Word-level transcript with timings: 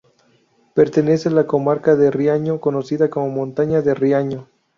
Pertenece 0.73 1.29
a 1.29 1.31
la 1.31 1.45
comarca 1.45 1.95
de 1.95 2.09
Riaño, 2.09 2.59
conocida 2.59 3.11
como 3.11 3.29
Montaña 3.29 3.83
de 3.83 3.93
Riaño. 3.93 4.47